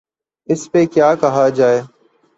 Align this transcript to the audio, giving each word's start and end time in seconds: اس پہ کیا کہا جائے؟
اس 0.49 0.61
پہ 0.71 0.85
کیا 0.85 1.13
کہا 1.15 1.47
جائے؟ 1.49 1.81